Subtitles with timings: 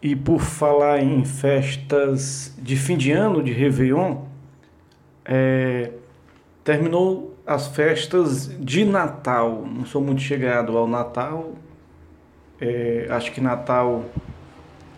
[0.00, 4.18] E por falar em festas de fim de ano, de Réveillon,
[5.24, 5.90] é,
[6.62, 9.66] terminou as festas de Natal.
[9.66, 11.52] Não sou muito chegado ao Natal.
[12.60, 14.04] É, acho que Natal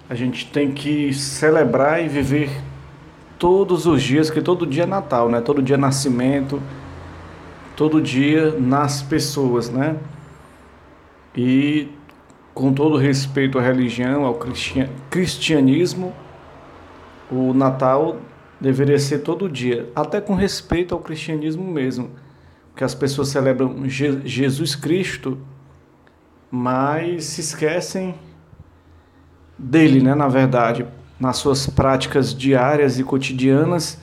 [0.09, 2.51] a gente tem que celebrar e viver
[3.39, 5.41] todos os dias, que todo dia é Natal, né?
[5.41, 6.61] Todo dia é nascimento,
[7.77, 9.97] todo dia nasce pessoas, né?
[11.35, 11.89] E
[12.55, 14.39] com todo respeito à religião, ao
[15.09, 16.13] cristianismo,
[17.31, 18.17] o Natal
[18.61, 22.11] deveria ser todo dia, até com respeito ao cristianismo mesmo,
[22.77, 25.39] que as pessoas celebram Jesus Cristo,
[26.51, 28.15] mas se esquecem
[29.59, 30.87] dele, né, na verdade,
[31.19, 33.99] nas suas práticas diárias e cotidianas,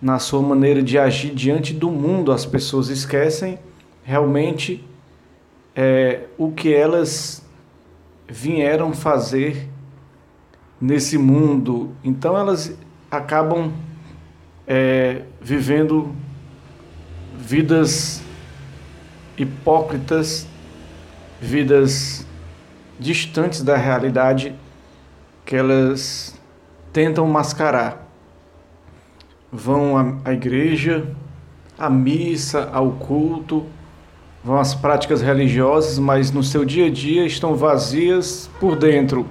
[0.00, 3.58] na sua maneira de agir diante do mundo, as pessoas esquecem
[4.02, 4.84] realmente
[5.74, 7.44] é, o que elas
[8.28, 9.68] vieram fazer
[10.80, 11.92] nesse mundo.
[12.04, 12.76] Então elas
[13.10, 13.72] acabam
[14.66, 16.14] é, vivendo
[17.34, 18.22] vidas
[19.36, 20.46] hipócritas,
[21.40, 22.26] vidas
[22.98, 24.54] distantes da realidade
[25.46, 26.38] que elas
[26.92, 28.06] tentam mascarar.
[29.50, 31.10] Vão à, igreja,
[31.78, 33.64] à missa, ao culto,
[34.48, 39.26] vão às práticas religiosas, mas no seu dia a dia estão vazias por dentro.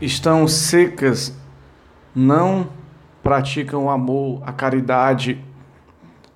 [0.00, 1.32] Estão secas,
[2.12, 2.68] não
[3.22, 5.40] praticam o amor, a caridade,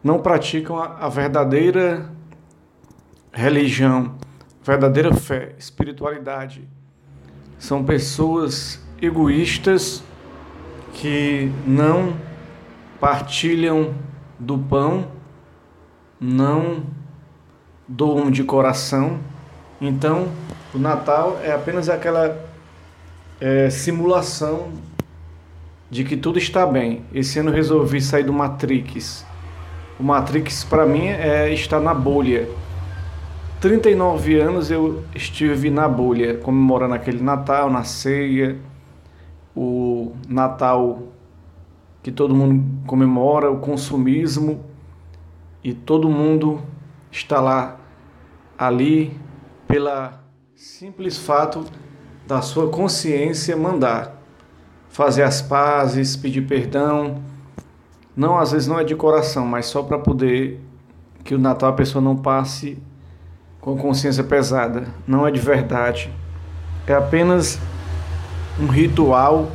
[0.01, 2.09] não praticam a, verdadeira
[3.33, 4.15] religião,
[4.63, 6.69] verdadeira fé, espiritualidade.
[7.59, 10.05] São pessoas egoístas
[10.93, 12.15] que não
[13.01, 13.93] partilham
[14.39, 15.09] do pão,
[16.21, 17.03] não
[17.87, 19.19] doam de coração.
[19.81, 20.29] Então,
[20.75, 22.39] o Natal é apenas aquela
[23.41, 24.69] é, simulação
[25.91, 27.03] de que tudo está bem.
[27.13, 29.25] Esse ano resolvi sair do Matrix.
[29.99, 32.49] O Matrix para mim é estar na bolha.
[33.61, 38.59] 39 anos eu estive na bolha, comemorando aquele Natal, na ceia,
[39.57, 41.03] o Natal
[42.03, 44.61] que todo mundo comemora, o consumismo,
[45.63, 46.61] e todo mundo
[47.15, 47.77] está lá,
[48.59, 49.17] ali,
[49.67, 51.65] pela simples fato
[52.27, 54.15] da sua consciência mandar
[54.89, 57.23] fazer as pazes, pedir perdão.
[58.17, 60.61] Não, às vezes não é de coração, mas só para poder
[61.25, 62.79] que o Natal a pessoa não passe
[63.61, 64.87] com consciência pesada.
[65.07, 66.13] Não é de verdade.
[66.87, 67.59] É apenas
[68.61, 69.51] um ritual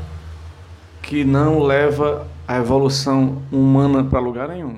[1.02, 4.78] que não leva a evolução humana para lugar nenhum.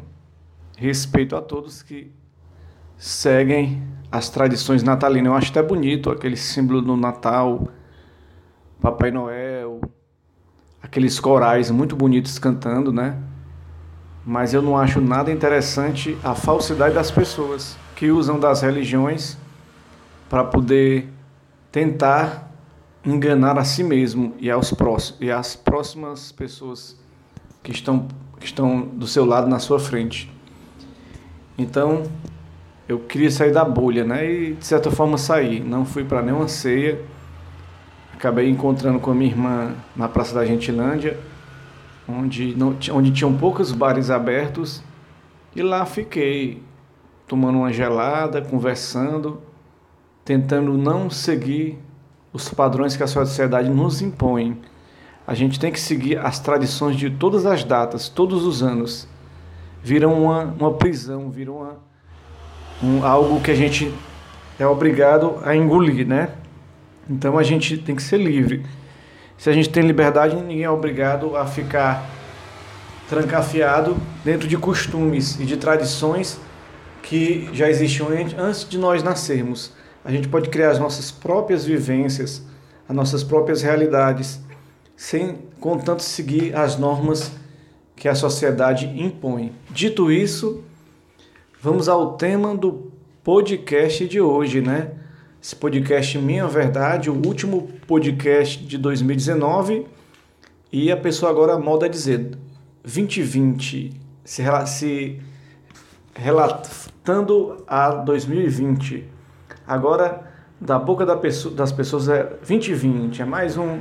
[0.78, 2.12] Respeito a todos que
[3.01, 3.81] seguem
[4.12, 5.31] as tradições natalinas.
[5.31, 7.67] Eu acho até bonito aquele símbolo do Natal,
[8.79, 9.81] Papai Noel,
[10.84, 13.17] aqueles corais muito bonitos cantando, né?
[14.23, 19.35] Mas eu não acho nada interessante a falsidade das pessoas que usam das religiões
[20.29, 21.11] para poder
[21.72, 22.51] tentar
[23.03, 26.95] enganar a si mesmo e aos próximos e às próximas pessoas
[27.63, 28.07] que estão
[28.40, 30.31] que estão do seu lado na sua frente.
[31.57, 32.03] Então,
[32.91, 34.29] eu queria sair da bolha, né?
[34.29, 35.63] E de certa forma sair.
[35.63, 37.02] Não fui para nenhuma ceia.
[38.13, 41.18] Acabei encontrando com a minha irmã na Praça da Gentilândia,
[42.07, 44.84] onde não onde tinham poucos bares abertos,
[45.56, 46.62] e lá fiquei
[47.28, 49.41] tomando uma gelada, conversando,
[50.25, 51.79] tentando não seguir
[52.34, 54.62] os padrões que a sociedade nos impõe.
[55.25, 59.08] A gente tem que seguir as tradições de todas as datas, todos os anos.
[59.81, 61.91] Viram uma, uma prisão, viram uma,
[62.84, 63.94] um, algo que a gente
[64.59, 66.30] é obrigado a engolir, né?
[67.09, 68.66] Então a gente tem que ser livre.
[69.38, 72.06] Se a gente tem liberdade, ninguém é obrigado a ficar
[73.09, 76.40] trancafiado dentro de costumes e de tradições
[77.02, 82.44] que já existiam antes de nós nascermos a gente pode criar as nossas próprias vivências,
[82.90, 84.40] as nossas próprias realidades,
[84.96, 87.32] sem contanto seguir as normas
[87.96, 89.53] que a sociedade impõe.
[89.70, 90.64] Dito isso,
[91.61, 92.91] vamos ao tema do
[93.23, 94.93] podcast de hoje, né?
[95.41, 99.85] Esse podcast Minha Verdade, o último podcast de 2019,
[100.72, 102.31] e a pessoa agora moda dizer
[102.84, 103.91] 2020,
[104.23, 105.19] se, se
[106.16, 109.07] relatando a 2020.
[109.67, 113.78] Agora, da boca da pessoa, das pessoas é 2020, é mais um,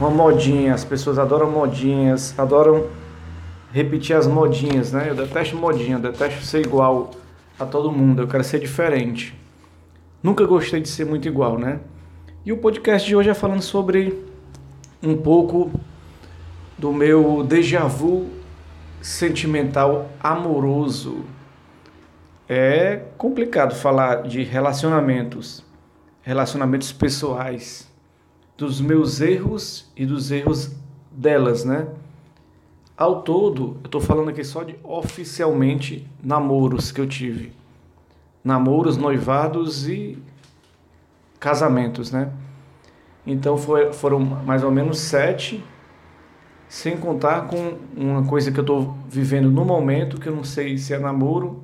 [0.00, 0.74] uma modinha.
[0.74, 2.88] As pessoas adoram modinhas, adoram
[3.72, 5.08] repetir as modinhas, né?
[5.08, 7.10] Eu detesto modinha, eu detesto ser igual
[7.58, 9.34] a todo mundo, eu quero ser diferente.
[10.22, 11.80] Nunca gostei de ser muito igual, né?
[12.44, 14.22] E o podcast de hoje é falando sobre
[15.02, 15.70] um pouco
[16.76, 18.28] do meu déjà vu
[19.00, 21.24] sentimental amoroso.
[22.48, 25.64] É complicado falar de relacionamentos,
[26.20, 27.90] relacionamentos pessoais,
[28.56, 30.70] dos meus erros e dos erros
[31.10, 31.86] delas, né?
[33.02, 37.52] Ao todo, eu estou falando aqui só de oficialmente namoros que eu tive.
[38.44, 40.22] Namoros, noivados e
[41.40, 42.32] casamentos, né?
[43.26, 45.64] Então foi, foram mais ou menos sete,
[46.68, 50.78] sem contar com uma coisa que eu estou vivendo no momento, que eu não sei
[50.78, 51.60] se é namoro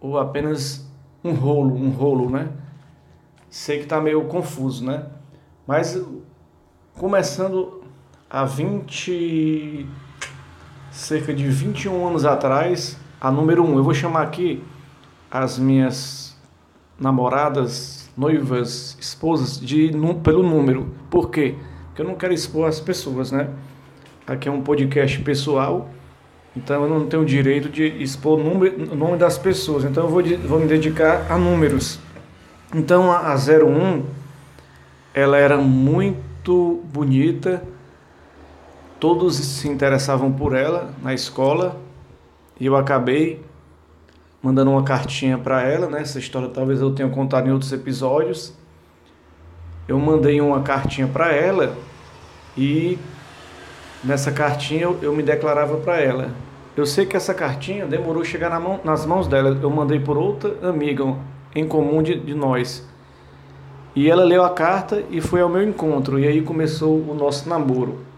[0.00, 0.88] ou apenas
[1.24, 2.48] um rolo, um rolo, né?
[3.50, 5.06] Sei que está meio confuso, né?
[5.66, 6.00] Mas
[6.94, 7.82] começando
[8.30, 9.88] há 20,
[10.92, 14.62] cerca de 21 anos atrás, a número um, eu vou chamar aqui
[15.30, 16.36] as minhas
[17.00, 19.90] namoradas noivas, esposas, de,
[20.22, 20.94] pelo número.
[21.10, 21.54] Por quê?
[21.86, 23.48] Porque eu não quero expor as pessoas, né?
[24.26, 25.90] Aqui é um podcast pessoal,
[26.54, 29.84] então eu não tenho o direito de expor o, o nome das pessoas.
[29.84, 31.98] Então eu vou, vou me dedicar a números.
[32.74, 34.04] Então a 01,
[35.14, 37.62] ela era muito bonita,
[39.02, 41.76] todos se interessavam por ela na escola
[42.60, 43.44] e eu acabei
[44.40, 46.02] mandando uma cartinha para ela, né?
[46.02, 48.56] Essa história talvez eu tenha contado em outros episódios.
[49.88, 51.76] Eu mandei uma cartinha para ela
[52.56, 52.96] e
[54.04, 56.30] nessa cartinha eu, eu me declarava para ela.
[56.76, 59.58] Eu sei que essa cartinha demorou chegar na mão, nas mãos dela.
[59.60, 61.12] Eu mandei por outra amiga
[61.56, 62.88] em comum de, de nós.
[63.96, 66.20] E ela leu a carta e foi ao meu encontro.
[66.20, 68.11] E aí começou o nosso namoro.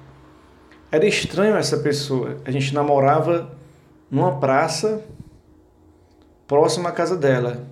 [0.94, 2.36] Era estranho essa pessoa.
[2.44, 3.50] A gente namorava
[4.08, 5.04] numa praça
[6.46, 7.66] próximo à casa dela.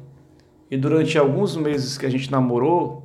[0.69, 3.05] E durante alguns meses que a gente namorou,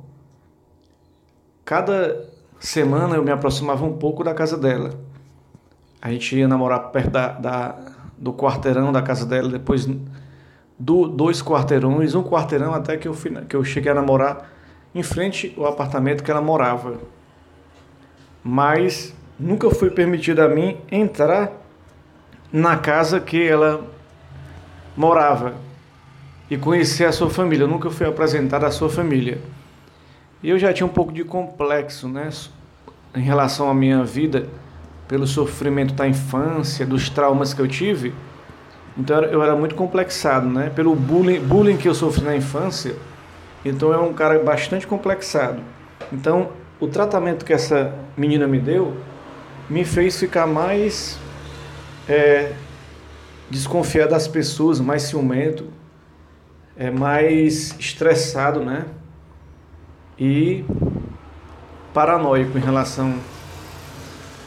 [1.64, 2.28] cada
[2.58, 4.90] semana eu me aproximava um pouco da casa dela.
[6.02, 7.78] A gente ia namorar perto da, da
[8.18, 9.88] do quarteirão da casa dela, depois
[10.76, 13.14] do, dois quarteirões, um quarteirão até que eu,
[13.48, 14.50] que eu cheguei a namorar
[14.92, 16.98] em frente ao apartamento que ela morava.
[18.42, 21.52] Mas nunca foi permitido a mim entrar
[22.52, 23.86] na casa que ela
[24.96, 25.54] morava
[26.50, 27.64] e conhecer a sua família.
[27.64, 29.38] Eu nunca fui apresentado à sua família.
[30.42, 32.30] E eu já tinha um pouco de complexo, né,
[33.14, 34.48] em relação à minha vida,
[35.06, 38.14] pelo sofrimento da infância, dos traumas que eu tive.
[38.96, 42.94] Então eu era muito complexado, né, pelo bullying, bullying que eu sofri na infância.
[43.64, 45.60] Então é um cara bastante complexado.
[46.12, 46.50] Então
[46.80, 48.96] o tratamento que essa menina me deu
[49.68, 51.18] me fez ficar mais
[52.08, 52.52] é,
[53.50, 55.66] desconfiar das pessoas, mais ciumento,
[56.76, 58.86] é mais estressado, né?
[60.18, 60.64] E
[61.92, 63.18] paranoico em relação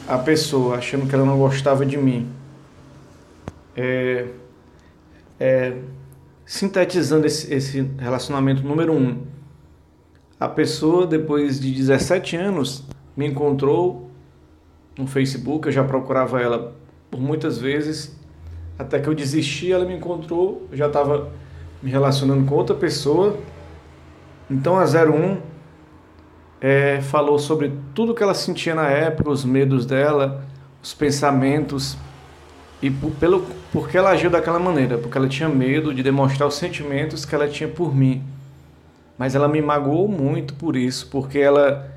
[0.08, 2.30] à pessoa, achando que ela não gostava de mim.
[3.76, 4.28] É,
[5.40, 5.78] é,
[6.46, 9.26] sintetizando esse, esse relacionamento número um,
[10.40, 12.84] a pessoa depois de 17 anos
[13.16, 14.11] me encontrou
[14.98, 16.74] no Facebook, eu já procurava ela
[17.10, 18.20] por muitas vezes
[18.82, 21.30] até que eu desisti, ela me encontrou, eu já estava
[21.82, 23.38] me relacionando com outra pessoa.
[24.50, 25.38] Então a 01
[26.60, 30.44] é, falou sobre tudo que ela sentia na época, os medos dela,
[30.82, 31.98] os pensamentos
[32.82, 36.56] e por, pelo porque ela agiu daquela maneira, porque ela tinha medo de demonstrar os
[36.56, 38.24] sentimentos que ela tinha por mim.
[39.18, 41.90] Mas ela me magoou muito por isso, porque ela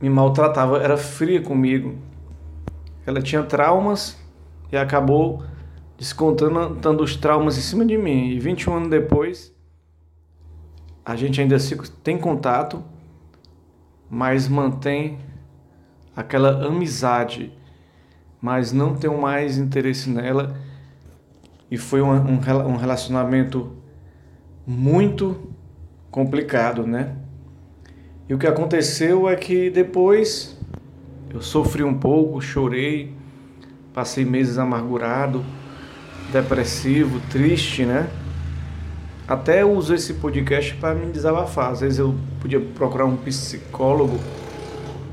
[0.00, 1.98] me maltratava, era fria comigo.
[3.06, 4.18] Ela tinha traumas
[4.72, 5.42] e acabou
[5.98, 8.30] descontando os traumas em cima de mim.
[8.30, 9.54] E 21 anos depois,
[11.04, 11.56] a gente ainda
[12.02, 12.82] tem contato,
[14.08, 15.18] mas mantém
[16.16, 17.52] aquela amizade,
[18.40, 20.56] mas não tenho mais interesse nela.
[21.70, 23.76] E foi um, um relacionamento
[24.66, 25.52] muito
[26.10, 27.16] complicado, né?
[28.30, 30.56] E o que aconteceu é que depois
[31.34, 33.12] eu sofri um pouco, chorei,
[33.92, 35.44] passei meses amargurado
[36.30, 38.08] depressivo, triste, né?
[39.26, 41.72] Até uso esse podcast para me desabafar.
[41.72, 44.16] Às vezes eu podia procurar um psicólogo,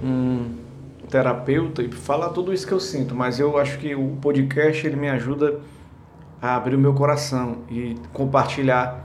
[0.04, 0.52] um
[1.10, 4.96] terapeuta e falar tudo isso que eu sinto, mas eu acho que o podcast ele
[4.96, 5.60] me ajuda
[6.40, 9.04] a abrir o meu coração e compartilhar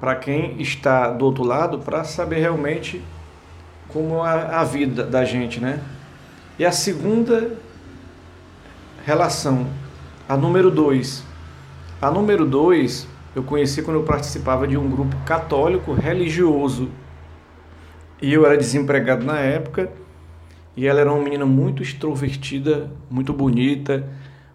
[0.00, 3.00] para quem está do outro lado para saber realmente
[3.88, 5.80] como é a vida da gente, né?
[6.58, 7.56] E a segunda
[9.04, 9.66] relação,
[10.28, 11.24] a número dois,
[12.00, 16.90] a número dois eu conheci quando eu participava de um grupo católico religioso.
[18.20, 19.90] E eu era desempregado na época
[20.78, 24.08] E ela era uma menina muito extrovertida, muito bonita,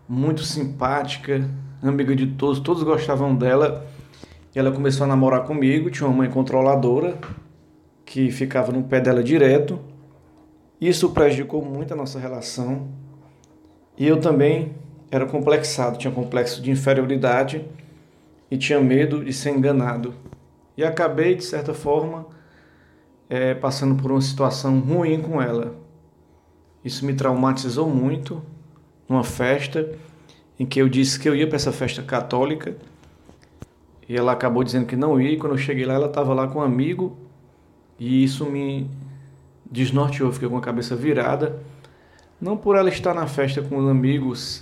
[0.08, 1.50] muito simpática,
[1.82, 3.86] amiga de todos, todos gostavam dela.
[4.56, 7.18] E ela começou a namorar comigo, tinha uma mãe controladora
[8.06, 9.80] que ficava no pé dela direto.
[10.80, 12.88] Isso prejudicou muito a nossa relação.
[13.98, 14.74] E eu também
[15.12, 17.66] era complexado, tinha complexo de inferioridade
[18.50, 20.14] e tinha medo de ser enganado.
[20.76, 22.26] E acabei, de certa forma,
[23.30, 25.76] é, passando por uma situação ruim com ela.
[26.84, 28.44] Isso me traumatizou muito
[29.08, 29.90] numa festa
[30.60, 32.76] em que eu disse que eu ia para essa festa católica
[34.08, 35.32] e ela acabou dizendo que não ia.
[35.32, 37.18] E quando eu cheguei lá, ela estava lá com um amigo
[38.04, 38.90] e isso me
[39.72, 40.30] desnorteou.
[40.34, 41.56] Fiquei com a cabeça virada,
[42.40, 44.62] não por ela estar na festa com os amigos,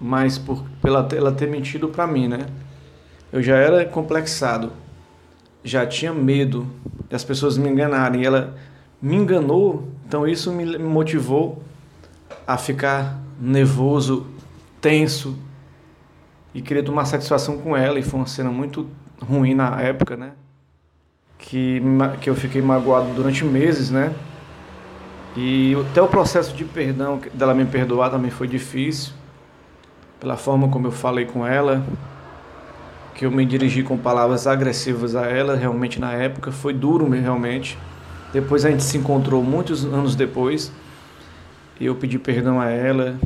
[0.00, 2.46] mas por pela ela ter mentido para mim, né?
[3.30, 4.72] Eu já era complexado,
[5.62, 6.66] já tinha medo
[7.10, 8.24] das pessoas me enganarem.
[8.24, 8.56] Ela
[9.02, 11.62] me enganou, então isso me motivou
[12.46, 14.26] a ficar nervoso,
[14.80, 15.36] tenso
[16.54, 18.88] e queria tomar satisfação com ela e foi uma cena muito
[19.20, 20.32] ruim na época, né?
[21.42, 21.82] Que,
[22.20, 24.14] que eu fiquei magoado durante meses, né?
[25.36, 29.12] E até o processo de perdão dela me perdoar também foi difícil,
[30.20, 31.84] pela forma como eu falei com ela,
[33.14, 37.76] que eu me dirigi com palavras agressivas a ela, realmente na época foi duro realmente.
[38.32, 40.72] Depois a gente se encontrou muitos anos depois
[41.80, 43.18] e eu pedi perdão a ela,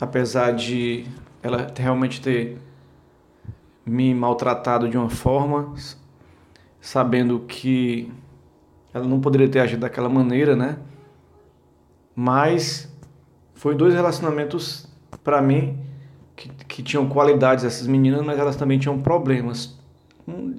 [0.00, 1.04] apesar de
[1.42, 2.58] ela realmente ter
[3.84, 5.74] me maltratado de uma forma,
[6.80, 8.12] sabendo que
[8.92, 10.78] ela não poderia ter agido daquela maneira, né?
[12.14, 12.92] Mas
[13.54, 14.86] foi dois relacionamentos
[15.22, 15.78] para mim
[16.34, 19.78] que, que tinham qualidades essas meninas, mas elas também tinham problemas,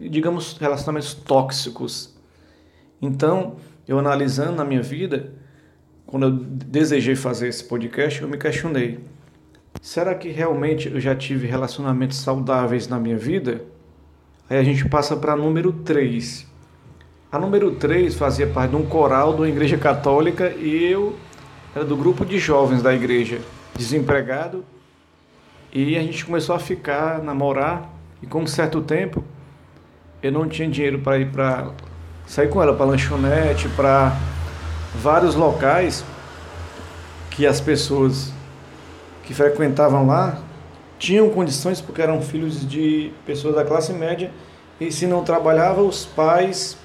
[0.10, 2.18] digamos relacionamentos tóxicos.
[3.02, 3.56] Então,
[3.88, 5.34] eu analisando na minha vida,
[6.06, 9.00] quando eu desejei fazer esse podcast, eu me questionei
[9.82, 13.64] será que realmente eu já tive relacionamentos saudáveis na minha vida?
[14.50, 16.48] Aí a gente passa para número 3.
[17.32, 21.16] A número 3 fazia parte de um coral uma igreja católica e eu
[21.76, 23.40] era do grupo de jovens da igreja,
[23.76, 24.66] desempregado.
[25.72, 29.24] E a gente começou a ficar, namorar, e com um certo tempo
[30.24, 31.72] eu não tinha dinheiro para ir para
[32.26, 34.18] sair com ela para lanchonete, para
[34.96, 36.04] vários locais
[37.30, 38.34] que as pessoas
[39.24, 40.42] que frequentavam lá
[41.00, 44.30] tinham condições porque eram filhos de pessoas da classe média
[44.80, 46.78] e se não trabalhava os pais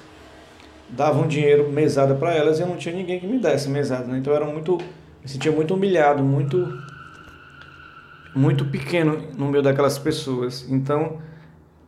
[0.89, 4.17] davam dinheiro mesada para elas e eu não tinha ninguém que me desse mesada, né?
[4.17, 6.67] então eu era muito me sentia muito humilhado, muito
[8.35, 10.65] muito pequeno no meio daquelas pessoas.
[10.69, 11.19] Então,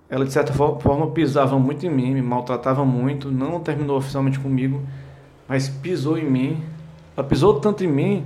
[0.10, 4.82] ela de certa forma pisava muito em mim, me maltratava muito, não terminou oficialmente comigo,
[5.48, 6.64] mas pisou em mim.
[7.16, 8.26] Ela pisou tanto em mim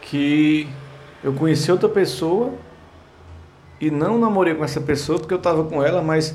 [0.00, 0.66] que
[1.22, 2.52] eu conheci outra pessoa
[3.80, 6.34] e não namorei com essa pessoa porque eu estava com ela, mas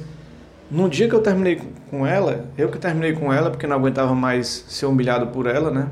[0.70, 4.14] no dia que eu terminei com ela, eu que terminei com ela porque não aguentava
[4.16, 5.90] mais ser humilhado por ela, né?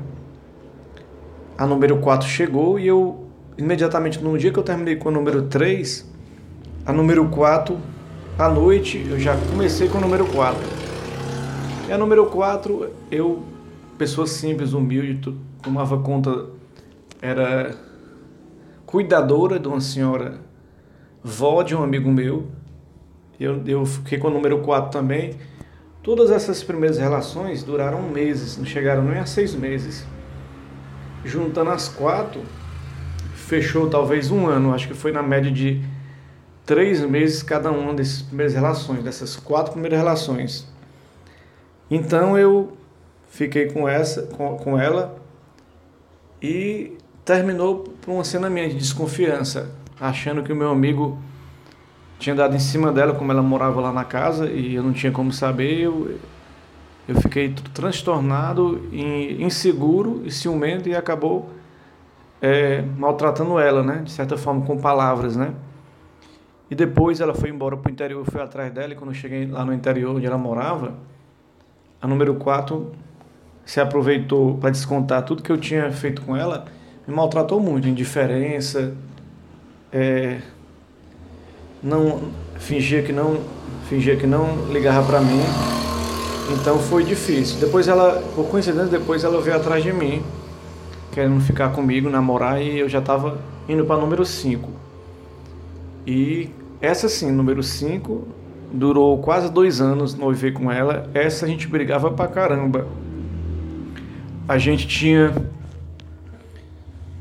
[1.56, 5.42] A número 4 chegou e eu imediatamente no dia que eu terminei com a número
[5.42, 6.10] 3,
[6.84, 7.78] a número 4
[8.38, 10.58] à noite eu já comecei com a número 4.
[11.88, 13.42] E a número 4 eu
[13.96, 16.46] pessoa simples, humilde, tomava conta
[17.20, 17.76] era
[18.92, 20.34] cuidadora de uma senhora,
[21.24, 22.48] vó de um amigo meu.
[23.40, 25.32] Eu, eu fiquei com o número 4 também.
[26.02, 30.06] Todas essas primeiras relações duraram meses, não chegaram nem a seis meses.
[31.24, 32.42] Juntando as quatro,
[33.34, 35.82] fechou talvez um ano, acho que foi na média de
[36.66, 40.68] três meses cada uma dessas primeiras relações, dessas quatro primeiras relações.
[41.90, 42.76] Então eu
[43.30, 45.16] fiquei com essa, com, com ela
[46.42, 51.18] e terminou por uma cena minha de desconfiança, achando que o meu amigo
[52.18, 55.12] tinha dado em cima dela, como ela morava lá na casa e eu não tinha
[55.12, 55.80] como saber.
[55.80, 56.18] Eu,
[57.08, 61.50] eu fiquei transtornado, inseguro e ciumento e acabou
[62.40, 64.02] é, maltratando ela, né?
[64.04, 65.52] De certa forma, com palavras, né?
[66.70, 69.14] E depois ela foi embora para o interior, eu fui atrás dela e quando eu
[69.14, 70.94] cheguei lá no interior onde ela morava,
[72.00, 72.92] a número 4
[73.64, 76.64] se aproveitou para descontar tudo que eu tinha feito com ela
[77.06, 78.94] me maltratou muito, indiferença,
[79.92, 80.38] é,
[81.82, 82.20] não
[82.58, 83.40] fingia que não
[83.88, 85.42] fingia que não ligava para mim.
[86.52, 87.58] Então foi difícil.
[87.60, 90.22] Depois ela, por coincidência, depois ela veio atrás de mim,
[91.12, 94.68] querendo ficar comigo, namorar e eu já estava indo para número 5.
[96.06, 98.26] E essa sim, número 5,
[98.72, 101.08] durou quase dois anos noivei com ela.
[101.14, 102.86] Essa a gente brigava pra caramba.
[104.48, 105.32] a gente tinha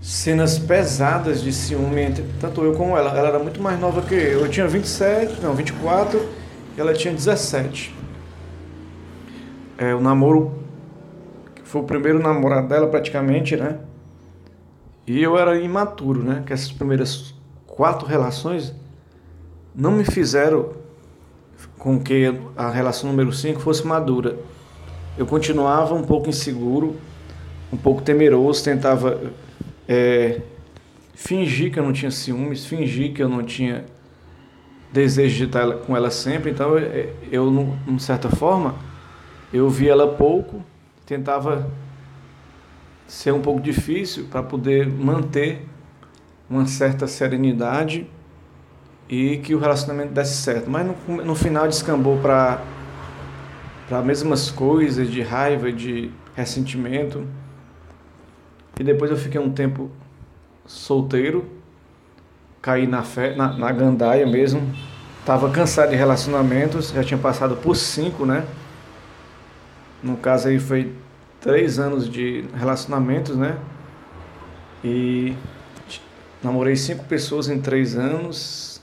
[0.02, 3.16] cenas pesadas de ciúme entre tanto eu como ela.
[3.16, 4.42] Ela era muito mais nova que eu.
[4.42, 6.20] Eu tinha 27, não, 24,
[6.76, 7.96] e ela tinha 17.
[9.78, 10.60] É, o namoro
[11.64, 13.78] foi o primeiro namorado dela praticamente, né?
[15.06, 16.44] E eu era imaturo, né?
[16.46, 17.34] Que essas primeiras
[17.68, 18.74] quatro relações
[19.74, 20.74] não me fizeram
[21.78, 24.38] com que a relação número 5 fosse madura.
[25.18, 26.96] Eu continuava um pouco inseguro,
[27.72, 29.20] um pouco temeroso, tentava
[29.92, 30.40] é,
[31.14, 33.84] fingir que eu não tinha ciúmes, fingir que eu não tinha
[34.90, 36.50] desejo de estar com ela sempre.
[36.50, 38.76] Então, eu, eu de certa forma,
[39.52, 40.64] eu via ela pouco,
[41.06, 41.70] tentava
[43.06, 45.68] ser um pouco difícil para poder manter
[46.50, 48.08] uma certa serenidade
[49.10, 50.70] e que o relacionamento desse certo.
[50.70, 52.62] Mas no, no final descambou para
[53.90, 57.28] para mesmas coisas de raiva, de ressentimento.
[58.82, 59.92] E depois eu fiquei um tempo
[60.66, 61.46] solteiro,
[62.64, 64.74] caí na fé, na, na gandaia mesmo.
[65.24, 68.44] Tava cansado de relacionamentos, já tinha passado por cinco, né?
[70.02, 70.96] No caso aí foi
[71.40, 73.56] três anos de relacionamentos, né?
[74.84, 75.36] E
[76.42, 78.82] namorei cinco pessoas em três anos.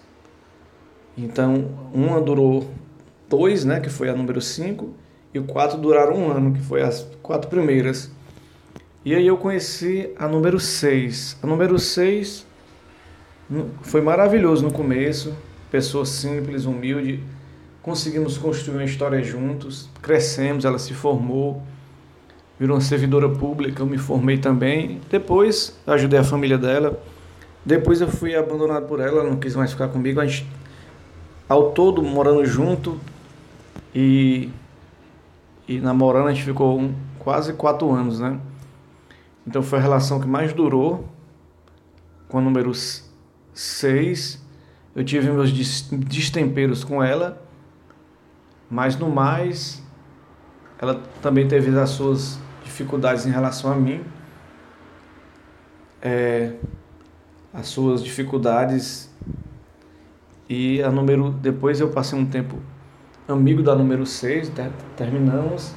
[1.17, 2.71] Então, uma durou
[3.29, 3.81] dois, né?
[3.81, 4.95] Que foi a número cinco.
[5.35, 8.17] E quatro duraram um ano, que foi as quatro primeiras.
[9.09, 11.35] E aí eu conheci a número seis.
[11.43, 12.47] A número seis
[13.81, 15.35] foi maravilhoso no começo.
[15.71, 17.19] Pessoa simples, humilde
[17.81, 21.63] conseguimos construir uma história juntos, crescemos, ela se formou,
[22.61, 25.01] virou uma servidora pública, eu me formei também.
[25.09, 27.03] Depois ajudei a família dela.
[27.65, 30.21] Depois eu fui abandonado por ela, ela não quis mais ficar comigo.
[30.21, 30.47] A gente,
[31.49, 33.01] ao todo, morando junto
[33.95, 34.51] e,
[35.67, 38.39] e namorando, a gente ficou um, quase quatro anos, né?
[39.49, 41.09] Então foi a relação que mais durou,
[42.29, 42.71] com o número
[43.55, 44.45] seis.
[44.95, 47.43] Eu tive meus destemperos com ela,
[48.69, 49.83] mas no mais,
[50.79, 54.05] ela também teve as suas dificuldades em relação a mim,
[56.03, 56.53] é,
[57.51, 59.11] as suas dificuldades
[60.47, 62.59] e a número depois eu passei um tempo
[63.27, 64.53] amigo da número 6,
[64.95, 65.75] terminamos.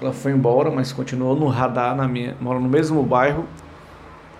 [0.00, 3.46] Ela foi embora, mas continuou no radar na minha, mora no mesmo bairro.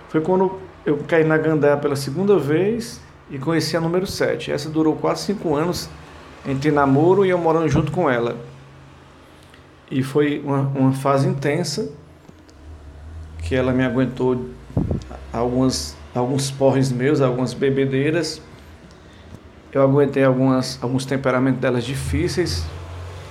[0.09, 4.51] Foi quando eu caí na Gandé pela segunda vez e conheci a número 7.
[4.51, 5.89] Essa durou quase cinco anos
[6.47, 8.37] entre namoro e eu morando junto com ela.
[9.89, 11.89] E foi uma, uma fase intensa
[13.39, 14.45] que ela me aguentou
[15.31, 18.41] algumas, alguns porres meus, algumas bebedeiras.
[19.71, 22.65] Eu aguentei algumas, alguns temperamentos delas difíceis.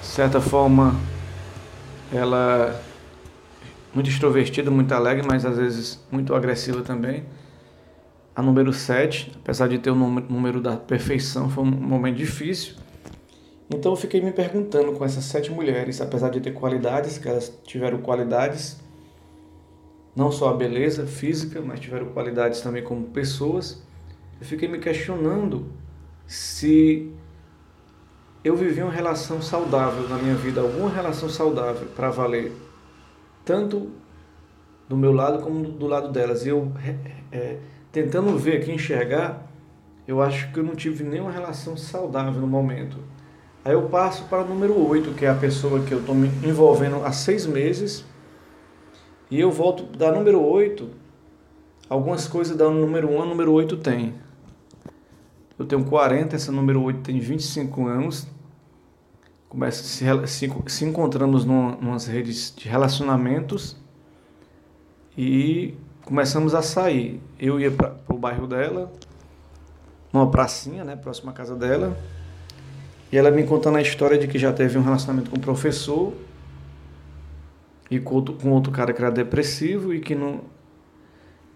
[0.00, 0.94] De certa forma,
[2.12, 2.80] ela
[3.94, 7.24] muito extrovertida, muito alegre, mas às vezes muito agressiva também.
[8.34, 12.74] A número 7, apesar de ter o número da perfeição, foi um momento difícil.
[13.70, 17.52] Então eu fiquei me perguntando com essas sete mulheres, apesar de ter qualidades, que elas
[17.64, 18.76] tiveram qualidades,
[20.14, 23.82] não só a beleza física, mas tiveram qualidades também como pessoas.
[24.38, 25.72] Eu fiquei me questionando
[26.26, 27.10] se
[28.46, 32.52] eu vivi uma relação saudável na minha vida, alguma relação saudável para valer,
[33.44, 33.90] tanto
[34.88, 36.46] do meu lado como do lado delas.
[36.46, 36.72] E eu,
[37.32, 37.58] é,
[37.90, 39.46] tentando ver aqui, enxergar,
[40.06, 42.98] eu acho que eu não tive nenhuma relação saudável no momento
[43.66, 46.28] Aí eu passo para o número 8, que é a pessoa que eu estou me
[46.48, 48.04] envolvendo há seis meses.
[49.28, 50.88] E eu volto da número 8,
[51.88, 54.14] algumas coisas da número 1 a número 8 tem.
[55.58, 58.28] Eu tenho 40, essa número 8 tem 25 anos.
[59.56, 63.74] Começa se, se, se encontramos numa, numas redes de relacionamentos
[65.16, 65.72] e
[66.04, 67.22] começamos a sair.
[67.40, 68.92] Eu ia para o bairro dela,
[70.12, 71.96] numa pracinha, né, próxima à casa dela.
[73.10, 76.12] E ela me contando a história de que já teve um relacionamento com um professor
[77.90, 80.42] e com outro, com outro cara que era depressivo e que não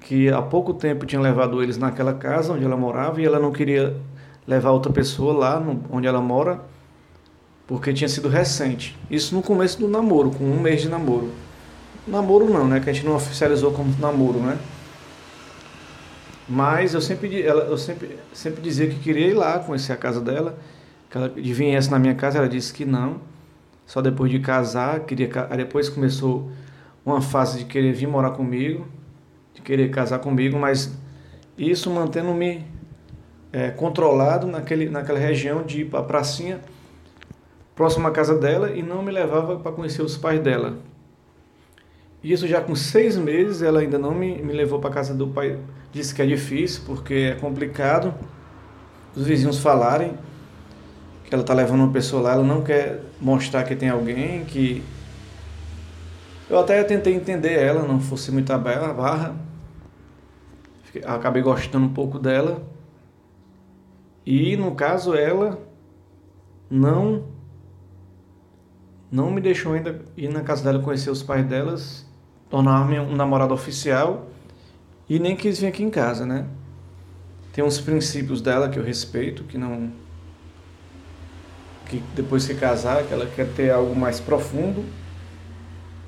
[0.00, 3.52] que há pouco tempo tinha levado eles naquela casa onde ela morava e ela não
[3.52, 3.94] queria
[4.46, 6.69] levar outra pessoa lá no, onde ela mora
[7.70, 8.98] porque tinha sido recente.
[9.08, 11.30] Isso no começo do namoro, com um mês de namoro.
[12.04, 12.80] Namoro não, né?
[12.80, 14.58] Que a gente não oficializou como namoro, né?
[16.48, 20.20] Mas eu sempre, ela, eu sempre, sempre dizia que queria ir lá, conhecer a casa
[20.20, 20.58] dela
[21.08, 23.20] que ela viesse na minha casa, ela disse que não.
[23.86, 26.50] Só depois de casar, queria depois começou
[27.06, 28.88] uma fase de querer vir morar comigo,
[29.54, 30.92] de querer casar comigo, mas
[31.56, 32.66] isso mantendo-me
[33.52, 36.60] é, controlado naquele, naquela região de ir para a pracinha
[37.80, 40.76] próxima à casa dela e não me levava para conhecer os pais dela.
[42.22, 45.58] Isso já com seis meses, ela ainda não me, me levou para casa do pai.
[45.90, 48.12] Disse que é difícil, porque é complicado.
[49.16, 50.12] Os vizinhos falarem
[51.24, 54.82] que ela está levando uma pessoa lá, ela não quer mostrar que tem alguém, que.
[56.50, 59.34] Eu até tentei entender ela, não fosse muito barra.
[61.06, 62.62] Acabei gostando um pouco dela.
[64.26, 65.58] E no caso ela
[66.68, 67.39] não
[69.10, 72.06] não me deixou ainda ir na casa dela conhecer os pais delas,
[72.48, 74.28] tornar-me um namorado oficial
[75.08, 76.46] e nem quis vir aqui em casa, né?
[77.52, 79.90] Tem uns princípios dela que eu respeito, que não
[81.86, 84.84] que depois que casar, que ela quer ter algo mais profundo,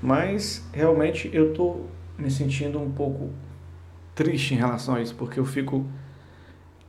[0.01, 1.81] mas realmente eu tô
[2.17, 3.31] me sentindo um pouco
[4.15, 5.85] triste em relação a isso, porque eu fico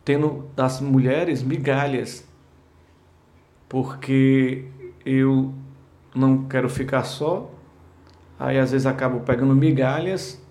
[0.05, 2.23] tendo das mulheres migalhas,
[3.67, 4.65] porque
[5.03, 5.55] eu
[6.15, 7.49] não quero ficar só,
[8.39, 10.41] aí às vezes acabo pegando migalhas,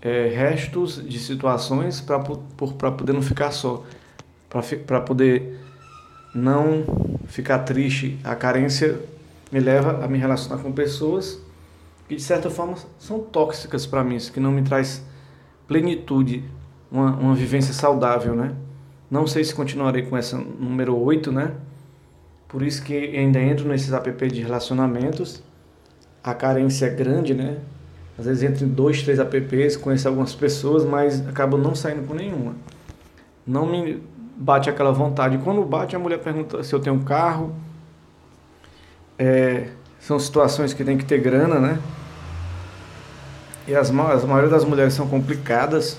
[0.00, 3.84] é, restos de situações para poder não ficar só,
[4.86, 5.58] para poder
[6.34, 6.84] não
[7.26, 8.18] ficar triste.
[8.22, 9.00] A carência
[9.50, 11.40] me leva a me relacionar com pessoas
[12.08, 15.04] que de certa forma são tóxicas para mim, que não me traz
[15.66, 16.42] plenitude,
[16.90, 18.54] uma, uma vivência saudável, né?
[19.10, 21.54] Não sei se continuarei com essa número 8, né?
[22.48, 25.42] Por isso que ainda entro nesses app de relacionamentos.
[26.24, 27.58] A carência é grande, né?
[28.18, 32.14] Às vezes entro em dois, três apps, conheço algumas pessoas, mas acabo não saindo com
[32.14, 32.56] nenhuma.
[33.46, 34.02] Não me
[34.36, 35.38] bate aquela vontade.
[35.38, 37.54] Quando bate, a mulher pergunta se eu tenho um carro.
[39.18, 39.68] É,
[40.00, 41.78] são situações que tem que ter grana, né?
[43.66, 45.98] E as, as maioria das mulheres são complicadas.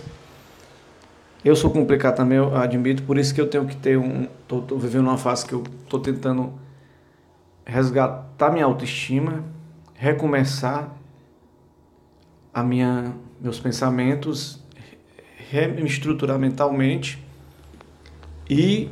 [1.43, 4.27] Eu sou complicado também, eu admito, por isso que eu tenho que ter um.
[4.45, 6.51] Tô, tô vivendo uma fase que eu tô tentando
[7.65, 9.45] resgatar minha autoestima,
[9.93, 10.93] recomeçar
[12.53, 14.61] a minha, meus pensamentos,
[15.53, 17.23] me estruturar mentalmente
[18.49, 18.89] e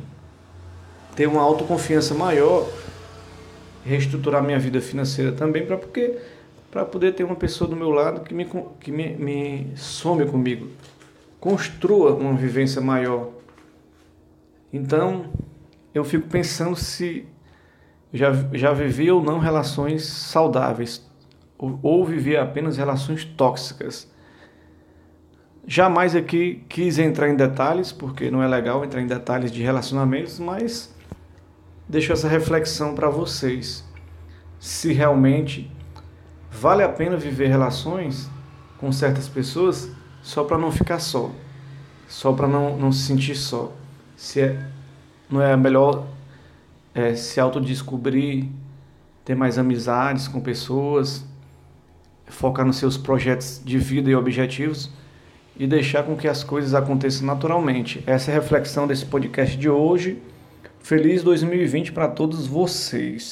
[1.14, 2.66] ter uma autoconfiança maior,
[3.84, 6.18] reestruturar minha vida financeira também, para porque
[6.70, 8.46] para poder ter uma pessoa do meu lado que me,
[8.80, 10.68] que me, me some comigo
[11.40, 13.30] construa uma vivência maior.
[14.72, 15.26] Então,
[15.94, 17.26] eu fico pensando se
[18.12, 21.06] já, já vivi ou não relações saudáveis,
[21.56, 24.10] ou, ou vivi apenas relações tóxicas.
[25.66, 30.38] Jamais aqui quis entrar em detalhes, porque não é legal entrar em detalhes de relacionamentos,
[30.38, 30.94] mas
[31.88, 33.84] deixo essa reflexão para vocês.
[34.58, 35.70] Se realmente
[36.50, 38.28] vale a pena viver relações
[38.78, 39.90] com certas pessoas
[40.22, 41.30] só para não ficar só,
[42.08, 43.72] só para não, não se sentir só.
[44.16, 44.66] Se é,
[45.30, 46.06] não é melhor
[46.94, 48.46] é, se autodescobrir,
[49.24, 51.24] ter mais amizades com pessoas,
[52.26, 54.90] focar nos seus projetos de vida e objetivos
[55.58, 58.02] e deixar com que as coisas aconteçam naturalmente.
[58.06, 60.22] Essa é a reflexão desse podcast de hoje.
[60.80, 63.26] Feliz 2020 para todos vocês.